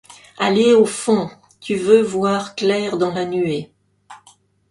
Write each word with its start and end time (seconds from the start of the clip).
Aller 0.39 0.73
au 0.73 0.85
fond! 0.87 1.29
tu 1.59 1.75
veux 1.75 2.01
voir 2.01 2.55
clair 2.55 2.97
dans 2.97 3.13
la 3.13 3.23
nuée! 3.23 3.71